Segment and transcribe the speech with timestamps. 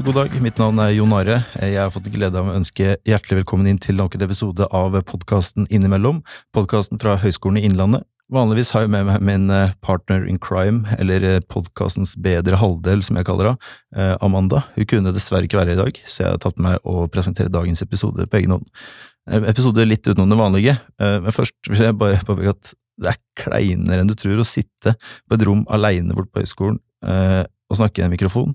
[0.00, 0.32] God dag.
[0.40, 1.42] Mitt navn er Jon Are.
[1.60, 4.94] Jeg har fått glede av å ønske hjertelig velkommen inn til nok en episode av
[5.04, 6.22] podkasten Innimellom.
[6.56, 8.06] Podkasten fra Høgskolen i Innlandet.
[8.32, 13.04] Vanligvis har jeg med meg min eh, partner in crime, eller eh, podkastens bedre halvdel,
[13.04, 14.62] som jeg kaller henne, eh, Amanda.
[14.78, 17.52] Hun kunne dessverre ikke være her i dag, så jeg har tatt med å presentere
[17.52, 18.72] dagens episode på egen hånd.
[19.42, 22.72] Episode litt utenom det vanlige, men først vil jeg bare påpeke at
[23.02, 26.80] det er kleinere enn du tror å sitte på et rom aleine borte på høyskolen
[27.06, 28.50] og snakke i en mikrofon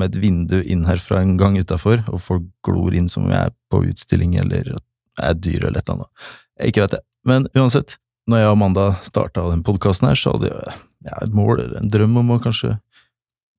[0.00, 3.34] med et vindu inn her fra en gang utafor, og folk glor inn som om
[3.34, 4.74] jeg er på utstilling eller
[5.20, 6.28] er dyr eller et eller annet.
[6.70, 7.02] Ikke vet det.
[7.28, 7.98] Men uansett,
[8.30, 10.76] når jeg og Amanda starta den podkasten her, så hadde jeg
[11.06, 12.76] ja, et mål eller en drøm om å kanskje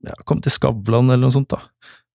[0.06, 1.62] ja, komme til Skavlan eller noe sånt, da.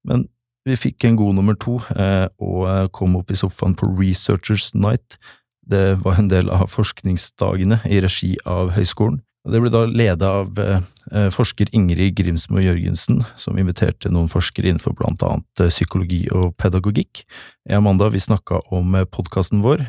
[0.06, 0.26] Men
[0.66, 5.18] vi fikk en god nummer to, eh, og kom opp i sofaen på Researchers Night.
[5.66, 9.20] Det var en del av forskningsdagene i regi av høyskolen.
[9.46, 10.80] Det ble da ledet av eh,
[11.12, 16.56] eh, forsker Ingrid Grimsmo Jørgensen, som inviterte noen forskere innenfor blant annet eh, psykologi og
[16.58, 17.22] pedagogikk.
[17.66, 19.84] Jeg og Amanda vi snakka om podkasten vår,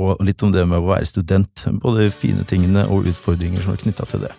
[0.00, 3.82] og litt om det med å være student, både fine tingene og utfordringer som er
[3.84, 4.32] knytta til det.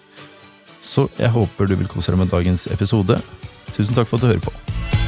[0.81, 3.21] Så jeg håper du vil kose deg med dagens episode.
[3.75, 5.00] Tusen takk for at du hører på.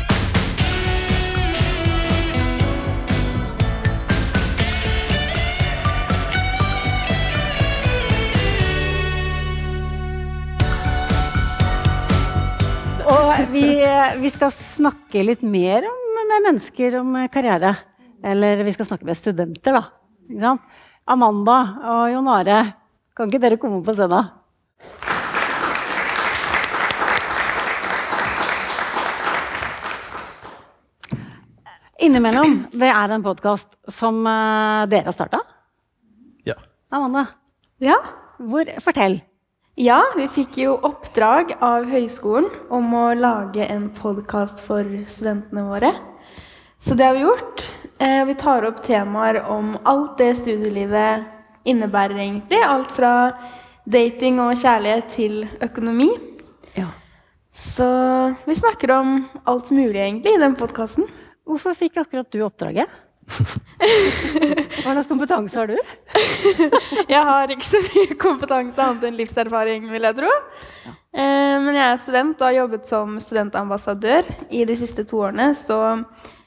[14.04, 17.76] Vi, vi, skal snakke litt mer om, med mennesker om karriere.
[18.24, 20.56] Eller vi skal snakke med studenter, da.
[21.06, 21.58] Amanda
[21.92, 22.60] og Jon Are,
[23.16, 24.32] kan ikke dere komme på scenen?
[32.04, 35.40] Innimellom, det er en podkast som uh, dere har starta?
[36.48, 36.58] Ja.
[36.92, 37.30] Amanda?
[37.80, 37.96] Ja?
[38.44, 39.22] Hvor, fortell.
[39.74, 45.90] Ja, vi fikk jo oppdrag av høyskolen om å lage en podkast for studentene våre.
[46.78, 47.64] Så det har vi gjort.
[47.98, 51.26] Eh, vi tar opp temaer om alt det studielivet
[51.66, 52.60] innebærer, egentlig.
[52.62, 53.14] Alt fra
[53.90, 56.12] dating og kjærlighet til økonomi.
[56.78, 56.92] Ja.
[57.50, 57.90] Så
[58.46, 61.10] vi snakker om alt mulig, egentlig, i den podkasten.
[61.50, 62.94] Hvorfor fikk akkurat du oppdraget?
[64.84, 65.78] Hva slags kompetanse har du?
[67.14, 70.32] jeg har ikke så mye kompetanse annet enn livserfaring, vil jeg tro.
[70.84, 70.94] Ja.
[71.14, 75.52] Eh, men jeg er student og har jobbet som studentambassadør i de siste to årene.
[75.58, 75.78] Så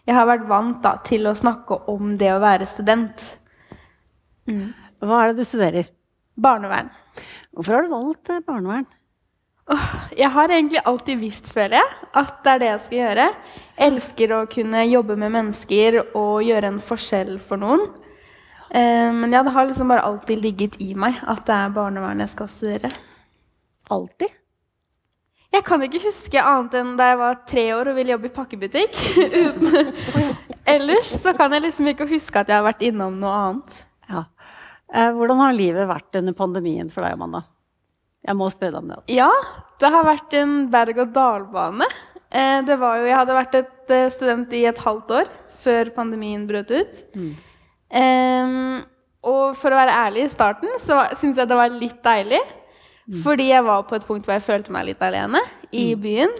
[0.07, 3.25] jeg har vært vant da, til å snakke om det å være student.
[4.51, 4.71] Mm.
[5.03, 5.91] Hva er det du studerer?
[6.37, 6.91] Barnevern.
[7.57, 8.89] Hvorfor har du valgt eh, barnevern?
[10.17, 13.25] Jeg har egentlig alltid visst, føler jeg, at det er det jeg skal gjøre.
[13.77, 17.83] Jeg elsker å kunne jobbe med mennesker og gjøre en forskjell for noen.
[18.71, 22.23] Eh, men ja, det har liksom bare alltid ligget i meg at det er barnevern
[22.23, 22.93] jeg skal studere.
[23.91, 24.31] Alltid?
[25.57, 28.35] Jeg kan ikke huske annet enn da jeg var tre år og ville jobbe i
[28.39, 29.03] pakkebutikk.
[30.77, 33.77] Ellers så kan jeg liksom ikke huske at jeg har vært innom noe annet.
[34.11, 34.25] Ja.
[34.95, 37.43] Eh, hvordan har livet vært under pandemien for deg, Amanda?
[38.27, 38.99] Jeg må spørre deg om det.
[39.15, 39.31] Ja,
[39.81, 41.89] det har vært en berg-og-dal-bane.
[42.31, 45.31] Eh, det var jo, jeg hadde vært et eh, student i et halvt år
[45.63, 47.01] før pandemien brøt ut.
[47.15, 47.33] Mm.
[47.87, 48.77] Um,
[49.27, 52.43] og for å være ærlig, i starten så syntes jeg det var litt deilig.
[53.07, 53.19] Mm.
[53.23, 56.03] Fordi jeg var på et punkt hvor jeg følte meg litt alene i mm.
[56.03, 56.37] byen.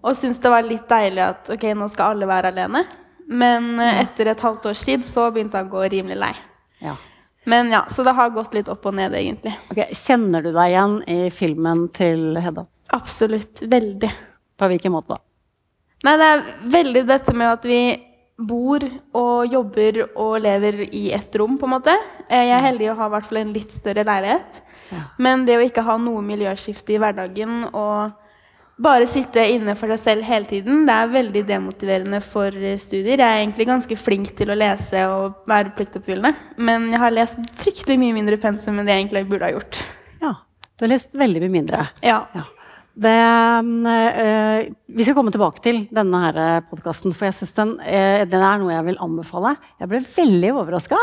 [0.00, 2.84] Og syntes det var litt deilig at ok, nå skal alle være alene.
[3.30, 6.32] Men etter et halvt års tid så begynte jeg å gå rimelig lei.
[6.82, 6.96] Ja.
[7.48, 9.54] Men ja, Så det har gått litt opp og ned, egentlig.
[9.72, 12.66] Okay, kjenner du deg igjen i filmen til Hedda?
[12.92, 13.62] Absolutt.
[13.62, 14.10] Veldig.
[14.60, 15.22] På hvilken måte da?
[16.04, 17.80] Nei, det er veldig dette med at vi
[18.40, 18.84] bor
[19.16, 21.94] og jobber og lever i ett rom, på en måte.
[22.28, 24.62] Eh, jeg er heldig å ha i hvert fall en litt større leilighet.
[24.90, 25.02] Ja.
[25.22, 28.16] Men det å ikke ha noe miljøskifte i hverdagen og
[28.80, 33.20] bare sitte inne for seg selv hele tiden, det er veldig demotiverende for studier.
[33.20, 36.32] Jeg er egentlig ganske flink til å lese og være pliktoppfyllende.
[36.60, 39.82] Men jeg har lest fryktelig mye mindre pensum enn det jeg egentlig burde ha gjort.
[40.22, 40.32] Ja,
[40.78, 41.84] Du har lest veldig mye mindre.
[42.06, 42.22] Ja.
[42.32, 42.46] ja.
[43.00, 43.16] Det,
[43.92, 48.40] øh, vi skal komme tilbake til denne her podkasten, for jeg synes den, øh, den,
[48.40, 49.54] er noe jeg vil anbefale.
[49.80, 50.98] Jeg ble veldig overraska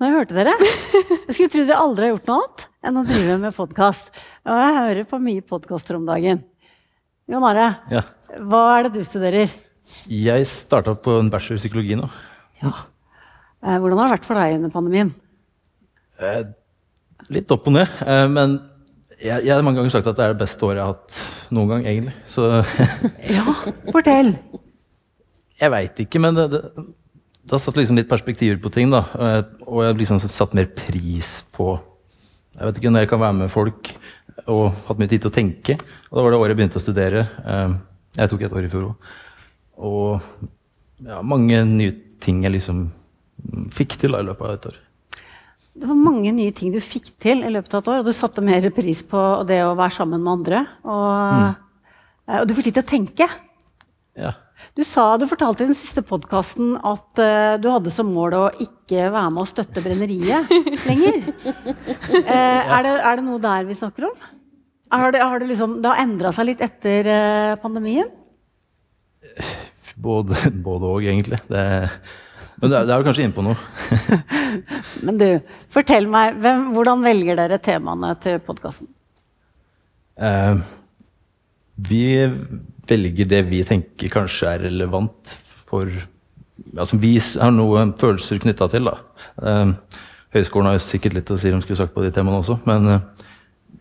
[0.00, 0.54] når jeg hørte dere.
[1.28, 4.08] Jeg skulle tro dere aldri har gjort noe annet enn å drive med podkast.
[4.42, 6.40] Og jeg hører på mye podkaster om dagen.
[7.30, 8.02] Jon Are, ja.
[8.42, 9.52] hva er det du studerer?
[10.10, 12.08] Jeg starta på en bachelor i psykologi nå.
[12.62, 12.72] Ja.
[13.62, 15.12] Eh, hvordan har det vært for deg under pandemien?
[16.18, 16.40] Eh,
[17.34, 17.94] litt opp og ned.
[18.02, 18.56] Eh, men
[19.20, 21.52] jeg, jeg, har mange ganger sagt at det er det beste året jeg har hatt
[21.54, 22.16] noen gang, egentlig.
[22.30, 22.48] Så
[23.36, 23.46] Ja,
[23.94, 24.34] fortell.
[25.62, 28.90] Jeg veit ikke, men det, det, det, har satt liksom litt perspektiver på ting.
[28.90, 29.04] da,
[29.68, 31.76] Og jeg har liksom satt mer pris på
[32.58, 33.94] Jeg vet ikke når jeg kan være med folk
[34.46, 35.76] og hatt mye tid til å tenke.
[36.10, 37.26] Og da var det året jeg begynte å studere.
[37.44, 37.74] Eh,
[38.20, 39.12] jeg tok et år i fjor òg.
[39.82, 40.20] og
[41.02, 42.84] ja, mange nye ting jeg liksom
[43.74, 44.76] fikk til da, i løpet av et år.
[45.72, 48.12] Det var mange nye ting du fikk til i løpet av et år, og du
[48.14, 50.60] satte mer pris på det å være sammen med andre.
[50.84, 52.36] Og, mm.
[52.42, 53.28] og du får tid til å tenke.
[54.20, 54.34] Ja.
[54.76, 58.44] Du, sa, du fortalte i den siste podkasten at uh, du hadde som mål å
[58.62, 60.52] ikke være med å støtte brenneriet
[60.88, 61.20] lenger.
[61.44, 64.16] Uh, er, det, er det noe der vi snakker om?
[64.92, 68.10] Har det, har det, liksom, det har endra seg litt etter uh, pandemien?
[69.96, 71.38] Både og egentlig.
[71.48, 71.62] Det,
[72.62, 73.56] men det er, det er kanskje inne på noe.
[75.06, 75.26] Men du,
[75.72, 78.86] fortell meg, hvem, hvordan velger dere temaene til podkasten?
[80.14, 80.60] Eh,
[81.88, 82.04] vi
[82.88, 85.36] velger det vi tenker kanskje er relevant
[85.68, 88.86] for ja, Som vi har noen følelser knytta til.
[88.86, 88.98] da.
[89.36, 89.76] Høgskolen
[90.32, 93.30] høyskolen har sikkert litt å si om skulle sagt på de temaene også, men eh,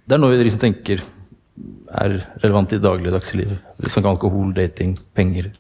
[0.08, 1.04] det er noe vi liksom tenker
[2.02, 3.54] er relevant i dagligdags liv.
[3.92, 5.52] Som alkohol, dating, penger.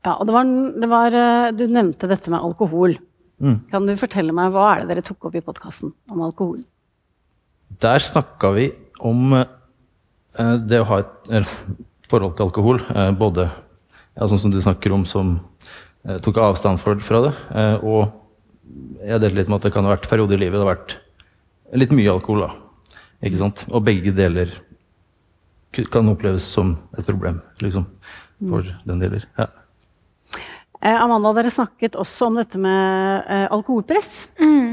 [0.00, 0.50] Ja, og det var,
[0.82, 2.96] det var, eh, Du nevnte dette med alkohol.
[3.40, 3.60] Mm.
[3.70, 6.60] Kan du fortelle meg, Hva er det dere tok opp i podkasten om alkohol?
[7.80, 8.70] Der snakka vi
[9.00, 9.46] om eh,
[10.38, 11.54] det å ha et eh,
[12.10, 12.80] forhold til alkohol.
[12.94, 15.36] Eh, både ja, sånn som du snakker om, som
[16.06, 16.96] eh, tok avstand fra
[17.26, 17.34] det.
[17.54, 18.16] eh, og
[19.00, 20.98] jeg delte litt med at det kan ha vært perioder i livet det har vært
[21.80, 22.46] litt mye alkohol.
[22.46, 23.64] da, ikke sant?
[23.70, 24.52] Og begge deler
[25.90, 27.86] kan oppleves som et problem liksom,
[28.42, 29.26] for den deler.
[29.38, 29.46] Ja.
[30.80, 34.30] Eh, Amanda, dere snakket også om dette med eh, alkoholpress.
[34.40, 34.69] Eh,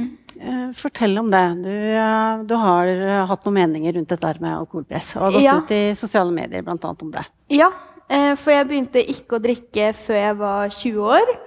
[0.78, 1.44] fortell om det.
[1.64, 5.16] Du, eh, du har eh, hatt noen meninger rundt dette med alkoholpress.
[5.18, 5.58] Og har gått Ja.
[5.58, 7.26] ut i sosiale medier blant annet om det.
[7.50, 7.72] Ja,
[8.10, 11.38] eh, for jeg begynte ikke å drikke før jeg var 20 år.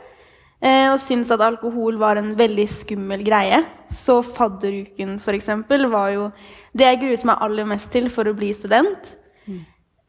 [0.63, 3.65] Eh, og syntes at alkohol var en veldig skummel greie.
[3.89, 5.47] Så fadderuken f.eks.
[5.91, 6.33] var jo
[6.77, 9.17] det jeg gruet meg aller mest til for å bli student.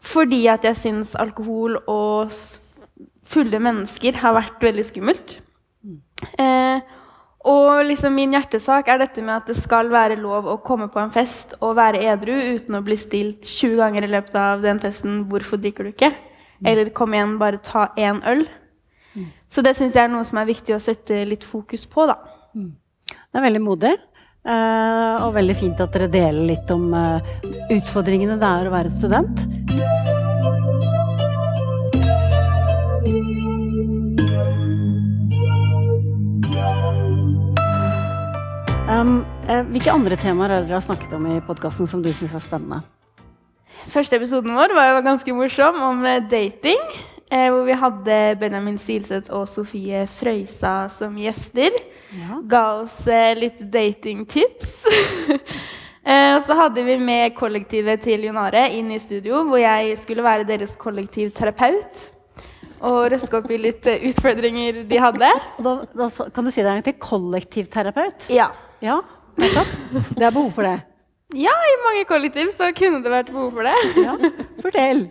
[0.01, 2.31] Fordi at jeg syns alkohol og
[3.23, 5.39] fulle mennesker har vært veldig skummelt.
[6.37, 6.81] Eh,
[7.49, 10.99] og liksom min hjertesak er dette med at det skal være lov å komme på
[11.01, 14.79] en fest og være edru uten å bli stilt 20 ganger i løpet av den
[14.79, 16.13] festen 'Hvorfor drikker du ikke?'
[16.63, 18.47] Eller 'Kom igjen, bare ta én øl'.
[19.49, 22.15] Så det syns jeg er noe som er viktig å sette litt fokus på, da.
[22.53, 23.97] Det er veldig modig.
[24.45, 27.21] eh, og veldig fint at dere deler litt om eh,
[27.77, 30.10] utfordringene det er å være student.
[38.91, 42.33] Um, eh, hvilke andre temaer er dere har snakket om i podkasten som du syns
[42.35, 42.81] er spennende?
[43.87, 46.81] Første episoden vår var jo ganske morsom, om eh, dating.
[47.31, 51.77] Eh, hvor vi hadde Benjamin Silseth og Sofie Frøysa som gjester.
[52.17, 52.41] Ja.
[52.51, 54.73] Ga oss eh, litt datingtips.
[56.11, 60.25] eh, og så hadde vi med kollektivet til Jonare inn i studio, hvor jeg skulle
[60.25, 62.09] være deres kollektivterapeut.
[62.81, 65.31] Og røske opp i litt eh, utfordringer de hadde.
[65.63, 66.99] Da, da, kan du si det en gang til?
[67.07, 68.27] Kollektivterapeut?
[68.35, 68.49] Ja.
[68.81, 68.99] Ja,
[69.39, 69.73] nettopp.
[70.17, 70.77] Det er behov for det.
[71.37, 73.75] ja, i mange kollektiv så kunne det vært behov for det.
[74.03, 74.15] Ja,
[74.63, 75.05] Fortell.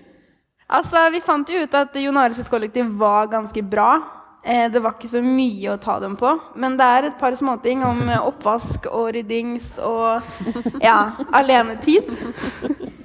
[0.70, 3.93] Altså, Vi fant jo ut at Jon Are sitt kollektiv var ganske bra.
[4.44, 6.31] Eh, det var ikke så mye å ta dem på.
[6.56, 10.22] Men det er et par småting om eh, oppvask og ryddings og
[10.81, 12.08] ja, alenetid.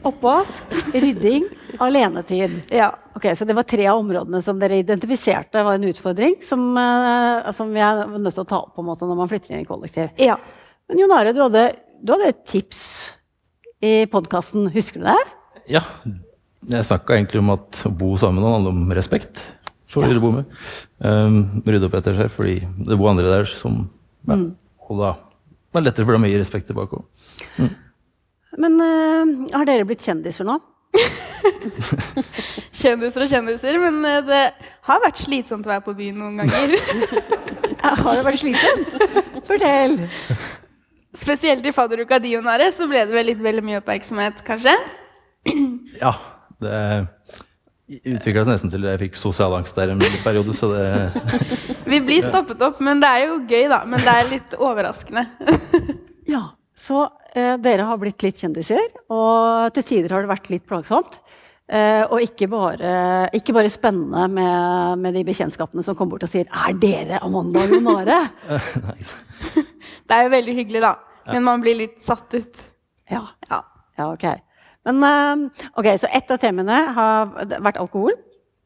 [0.06, 0.64] Oppvask,
[0.94, 1.48] rydding,
[1.80, 2.58] alenetid.
[2.74, 2.92] Ja.
[3.16, 7.52] Ok, Så det var tre av områdene som dere identifiserte var en utfordring som, uh,
[7.56, 9.66] som vi er nødt til å ta opp på en måte når man flytter inn
[9.66, 10.10] i kollektiv.
[10.22, 10.38] ja.
[10.86, 11.62] Men Jon Are, du hadde,
[12.06, 12.82] du hadde et tips
[13.82, 15.20] i podkasten, husker du det?
[15.80, 15.82] ja.
[16.66, 19.38] Jeg snakka egentlig om at å bo sammen med noen handler om respekt.
[19.88, 20.46] for de du bor med.
[20.98, 22.56] Um, rydde opp etter seg, fordi
[22.88, 23.84] det bor andre der som
[24.26, 24.40] ja,
[24.90, 25.12] Og da
[25.76, 27.72] det er lettere for dem å gi respekt tilbake òg.
[28.64, 30.56] Men uh, har dere blitt kjendiser nå?
[32.82, 33.80] Kjendiser og kjendiser.
[33.82, 34.44] Men eh, det
[34.90, 36.76] har vært slitsomt å være på byen noen ganger.
[37.86, 38.96] Har det vært slitsomt?
[39.46, 40.00] Fortell.
[41.16, 44.78] Spesielt i fadderuka di, Jon Are, så ble det vel litt veldig mye oppmerksomhet, kanskje?
[46.02, 46.16] Ja.
[46.56, 46.80] Det
[47.86, 50.86] utvikla seg nesten til jeg fikk sosial angst der en periode, så det
[51.92, 53.84] Vi blir stoppet opp, men det er jo gøy, da.
[53.86, 55.28] Men det er litt overraskende.
[56.32, 56.42] Ja,
[56.74, 61.20] så dere har blitt litt kjendiser, og til tider har det vært litt plagsomt.
[61.66, 62.90] Eh, og ikke bare,
[63.34, 67.64] ikke bare spennende med, med de bekjentskapene som kommer bort og sier 'Er dere Amanda
[67.64, 68.30] og Jon Are?'
[70.08, 70.94] Det er jo veldig hyggelig, da.
[71.34, 72.62] Men man blir litt satt ut.
[73.10, 73.24] ja.
[73.50, 73.64] Ja.
[73.98, 74.26] ja, ok.
[74.86, 78.14] Men eh, ok, så ett av temaene har vært alkohol.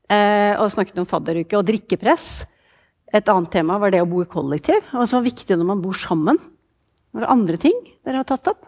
[0.09, 2.45] eh, og snakket om fadderuke og drikkepress.
[3.13, 4.83] Et annet tema var det å bo i kollektiv.
[4.93, 6.37] Og som er viktig når man bor sammen.
[7.11, 8.65] Var det andre ting dere har tatt opp?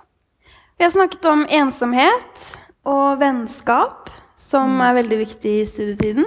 [0.77, 2.45] Vi har snakket om ensomhet
[2.89, 6.25] og vennskap, som er veldig viktig i studietiden.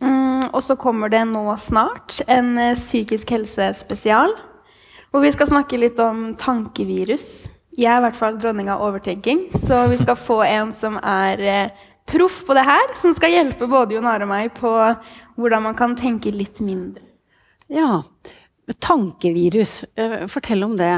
[0.00, 4.34] Mm, og så kommer det nå snart en eh, psykisk helse-spesial.
[5.10, 7.46] Hvor vi skal snakke litt om tankevirus.
[7.76, 11.44] Jeg er i hvert fall dronning av overtenking, så vi skal få en som er
[11.44, 14.72] eh, proff på det her, som skal hjelpe både Jon Are og meg på
[15.36, 17.02] hvordan man kan tenke litt mindre.
[17.72, 18.02] Ja.
[18.74, 19.84] Tankevirus.
[19.96, 20.92] Eh, Fortell om det.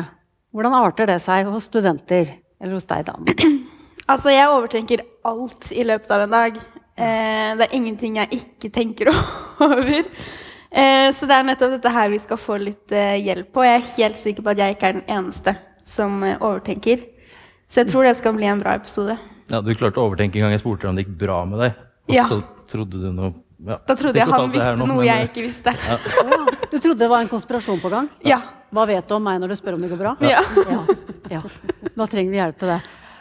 [0.54, 2.30] Hvordan arter det seg hos studenter?
[2.60, 3.18] Eller hos deg, da?
[4.08, 6.54] Altså, jeg overtenker alt i løpet av en dag.
[6.96, 9.10] Eh, det er ingenting jeg ikke tenker
[9.66, 10.06] over.
[10.72, 13.66] Eh, så det er nettopp dette her vi skal få litt eh, hjelp på.
[13.68, 15.52] Jeg er helt sikker på at jeg ikke er den eneste
[15.84, 17.04] som overtenker.
[17.68, 19.18] Så jeg tror det skal bli en bra episode.
[19.52, 21.84] Ja, Du klarte å overtenke en gang jeg spurte om det gikk bra med deg.
[22.08, 22.24] Og Ja.
[22.32, 25.72] så trodde du noe ja, Da trodde jeg han visste noe, noe jeg ikke visste.
[25.74, 25.96] Ja.
[26.70, 28.06] Du trodde det var en konspirasjon på gang?
[28.26, 28.38] Ja.
[28.74, 30.12] Hva vet du om meg når du spør om det går bra?
[30.22, 30.42] Ja.
[30.68, 30.80] ja.
[31.32, 31.42] ja.
[31.96, 32.78] Da trenger vi hjelp til det.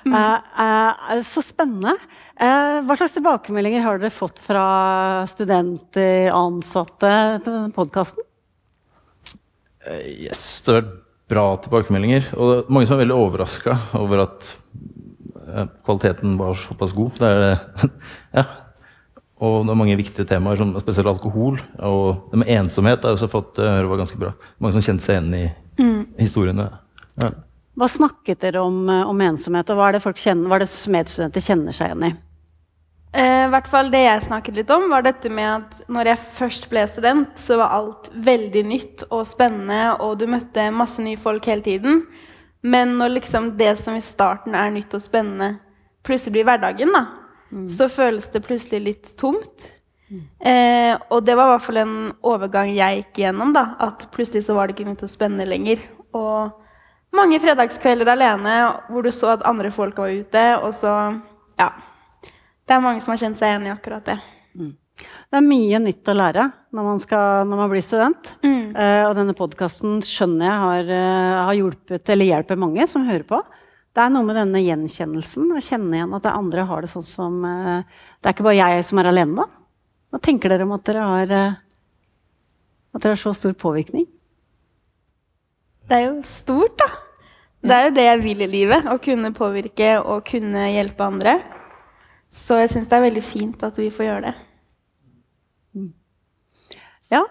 [0.07, 0.13] Mm.
[0.13, 1.95] Uh, uh, så spennende.
[2.37, 4.67] Uh, hva slags tilbakemeldinger har dere fått fra
[5.31, 8.23] studenter, ansatte til denne podkasten?
[9.87, 10.93] Yes, det har vært
[11.31, 12.29] bra tilbakemeldinger.
[12.37, 14.53] Og det er mange som er veldig overraska over at
[15.87, 17.19] kvaliteten var såpass god.
[17.19, 17.91] Det er, det-
[18.37, 18.45] ja.
[19.37, 21.59] Og det er mange viktige temaer, som spesielt alkohol.
[21.85, 24.31] Og det med ensomhet har jeg også fått eh, høre var ganske bra.
[24.57, 26.71] Mange som kjente seg igjen i historiene.
[27.21, 27.33] Ja.
[27.77, 30.65] Hva snakket dere om, eh, om ensomhet, og hva er det, folk kjenner, hva er
[30.65, 32.15] det medstudenter kjenner seg igjen i?
[33.17, 36.23] Eh, I hvert fall det jeg snakket litt om, var dette med at når jeg
[36.39, 41.19] først ble student, så var alt veldig nytt og spennende, og du møtte masse nye
[41.21, 42.01] folk hele tiden.
[42.65, 45.59] Men når liksom det som i starten er nytt og spennende,
[46.03, 47.05] plutselig blir hverdagen, da,
[47.71, 49.71] så føles det plutselig litt tomt.
[50.39, 53.53] Eh, og det var i hvert fall en overgang jeg gikk gjennom.
[53.55, 53.75] da.
[53.83, 55.83] At plutselig så var det ikke noe til å spenne lenger.
[56.15, 58.55] Og mange fredagskvelder alene
[58.91, 60.93] hvor du så at andre folk var ute, og så
[61.57, 61.71] Ja.
[62.67, 64.19] Det er mange som har kjent seg igjen i akkurat det.
[64.97, 66.43] Det er mye nytt å lære
[66.75, 68.31] når man, skal, når man blir student.
[68.43, 68.75] Mm.
[68.75, 73.23] Eh, og denne podkasten skjønner jeg har, eh, har hjulpet, eller hjelper mange som hører
[73.29, 73.39] på.
[73.97, 77.05] Det er noe med denne gjenkjennelsen, å kjenne igjen at det andre har det sånn
[77.07, 79.63] som eh, Det er ikke bare jeg som er alene, da.
[80.13, 81.55] Hva tenker dere om at dere har eh,
[82.93, 84.05] At dere har så stor påvirkning?
[85.89, 86.91] Det er jo stort, da.
[87.65, 88.85] Det er jo det jeg vil i livet.
[88.85, 91.33] Å kunne påvirke og kunne hjelpe andre.
[92.29, 94.35] Så jeg syns det er veldig fint at vi får gjøre det.
[97.17, 97.23] Ja.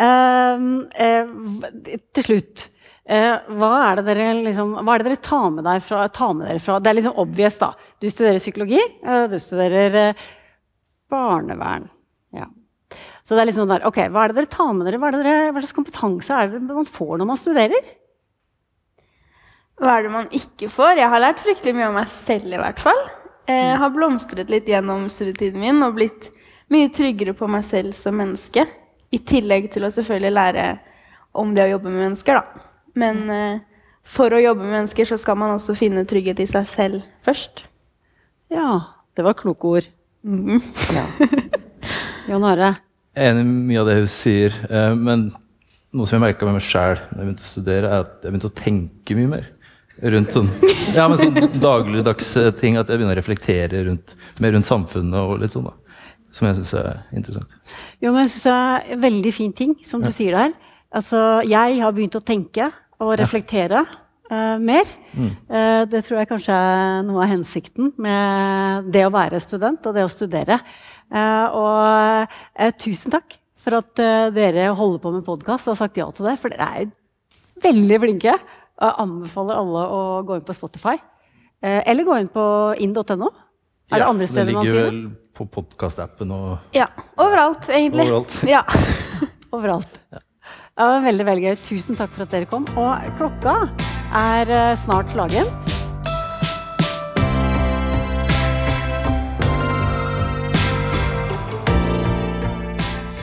[0.00, 1.70] Uh, uh,
[2.16, 2.66] til slutt.
[3.10, 4.04] Eh, hva, er
[4.44, 7.16] liksom, hva er det dere tar med, fra, tar med dere fra Det er liksom
[7.18, 7.72] obvious, da.
[7.98, 10.20] Du studerer psykologi, eh, du studerer eh,
[11.10, 11.88] barnevern.
[12.36, 12.46] Ja.
[13.26, 15.00] Så det er liksom der, ok, Hva er det dere tar med dere?
[15.02, 17.90] Hva, er det dere, hva slags kompetanse er det man får når man studerer?
[19.80, 21.02] Hva er det man ikke får?
[21.02, 23.04] Jeg har lært fryktelig mye om meg selv, i hvert fall.
[23.50, 26.28] Jeg har blomstret litt gjennom studietiden min og blitt
[26.70, 28.68] mye tryggere på meg selv som menneske.
[29.10, 30.72] I tillegg til å selvfølgelig lære
[31.40, 32.69] om det å jobbe med mennesker, da.
[32.98, 33.60] Men eh,
[34.06, 37.64] for å jobbe med mennesker så skal man også finne trygghet i seg selv først.
[38.50, 38.80] Ja,
[39.16, 39.90] det var kloke ord.
[40.90, 41.06] Ja.
[42.28, 42.74] Jon Are?
[43.16, 45.30] Jeg er enig i mye av det hun sier, eh, men
[45.90, 48.30] noe som jeg merka med meg sjæl da jeg begynte å studere, er at jeg
[48.30, 49.48] begynte å tenke mye mer.
[50.14, 50.48] Rundt sånn,
[50.96, 52.78] ja, men sånn dagligdags eh, ting.
[52.80, 55.66] At jeg begynner å reflektere rundt, mer rundt samfunnet og litt sånn.
[55.68, 55.74] da.
[56.36, 57.56] Som jeg syns er interessant.
[58.00, 60.54] Jo, men jeg synes det er en veldig fin ting, som du sier der.
[60.90, 62.66] Altså, jeg har begynt å tenke
[63.00, 64.88] og reflektere eh, mer.
[65.14, 69.94] Eh, det tror jeg kanskje er noe av hensikten med det å være student og
[69.96, 70.60] det å studere.
[71.10, 73.98] Uh, og tusen takk for at
[74.30, 76.92] dere holder på med podkast og har sagt ja til det, for dere er
[77.64, 78.36] veldig flinke.
[78.78, 80.94] Og jeg anbefaler alle å gå inn på Spotify.
[81.60, 82.44] Eller gå inn på
[82.80, 83.32] inn.no.
[83.90, 85.02] Er det Ja, andre steder man Det ligger vel
[85.34, 86.86] på podkastappen og Ja,
[87.18, 88.06] overalt, egentlig.
[88.06, 88.38] Overalt.
[88.46, 88.62] Ja.
[89.56, 90.00] Overalt.
[90.14, 90.22] Ja.
[90.80, 91.56] Det var veldig, veldig gøy.
[91.60, 92.62] Tusen takk for at dere kom.
[92.80, 93.52] Og klokka
[94.16, 95.50] er eh, snart slagen.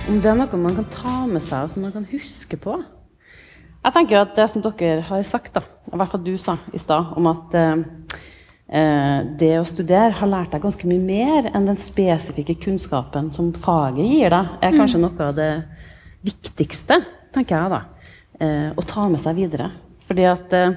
[0.06, 2.78] Om det er noe man kan ta med seg og som man kan huske på?
[3.82, 6.86] Jeg tenker at det som dere har sagt, da, i hvert fall du sa i
[6.86, 7.86] stad, om at eh,
[8.70, 13.50] eh, det å studere har lært deg ganske mye mer enn den spesifikke kunnskapen som
[13.58, 15.54] faget gir deg, er kanskje noe av det
[16.28, 17.02] viktigste,
[17.38, 17.82] tenker jeg da,
[18.40, 19.72] eh, å ta med seg videre.
[20.08, 20.72] Fordi at eh,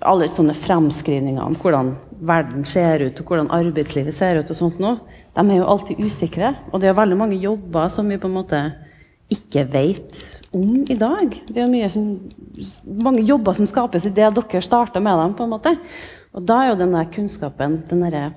[0.00, 1.94] alle sånne fremskrivninger om hvordan
[2.28, 4.96] verden ser ut, og hvordan arbeidslivet ser ut, og sånt nå,
[5.38, 6.54] de er jo alltid usikre.
[6.72, 8.62] Og det er veldig mange jobber som vi på en måte
[9.32, 10.18] ikke vet
[10.56, 11.34] om i dag.
[11.46, 12.14] Det er som,
[13.04, 15.34] mange jobber som skapes i det dere starter med dem.
[15.34, 15.76] på en måte.
[16.34, 18.32] Og da er jo den der kunnskapen, den derre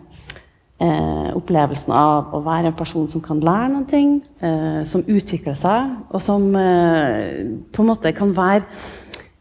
[0.82, 5.58] eh, opplevelsen av å være en person som kan lære noen ting, eh, som utvikler
[5.60, 8.66] seg, og som eh, på en måte kan være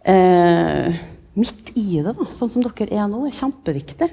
[0.04, 1.00] eh,
[1.40, 4.10] midt i det, da, sånn som dere er nå, er kjempeviktig.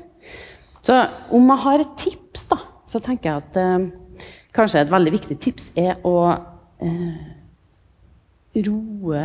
[0.85, 0.97] Så
[1.35, 5.39] om jeg har et tips, da, så tenker jeg at eh, kanskje et veldig viktig
[5.43, 6.17] tips er å
[8.57, 9.23] roe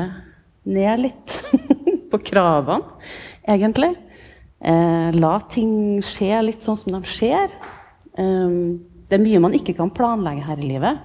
[0.64, 1.34] ned litt
[2.10, 2.96] på kravene,
[3.48, 3.94] egentlig.
[4.62, 7.50] Eh, la ting skje litt sånn som de skjer.
[8.18, 8.56] Eh,
[9.08, 11.00] det er mye man ikke kan planlegge her i livet.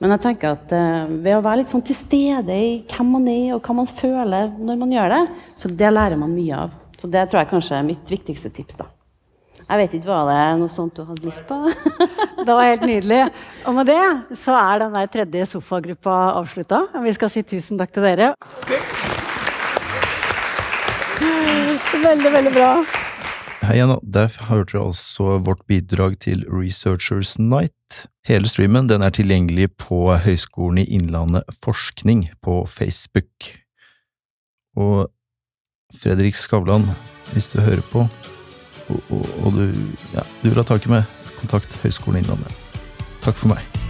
[0.00, 3.28] Men jeg tenker at eh, ved å være litt sånn til stede i hvem man
[3.28, 5.24] er, og hva man føler når man gjør det,
[5.60, 6.78] så det lærer man mye av.
[7.00, 8.80] Så det tror jeg kanskje er mitt viktigste tips.
[8.80, 8.88] da.
[9.60, 11.56] Jeg vet ikke, Var det noe sånt du hadde lyst på?
[12.40, 13.18] Det var helt nydelig.
[13.68, 16.86] Og med det så er den der tredje sofagruppa avslutta.
[17.04, 18.30] Vi skal si tusen takk til dere.
[22.00, 22.72] Veldig, veldig bra.
[23.70, 28.08] Hei igjen, der hørte dere altså vårt bidrag til Researchers Night.
[28.26, 33.46] Hele streamen den er tilgjengelig på Høgskolen i Innlandet Forskning på Facebook.
[34.74, 35.06] Og
[35.94, 36.88] Fredrik Skavlan,
[37.30, 38.08] hvis du hører på,
[38.88, 39.62] og, og, og du,
[40.16, 41.06] ja, du vil ha tak i meg,
[41.38, 42.58] kontakt Høgskolen Innlandet.
[43.22, 43.89] Takk for meg.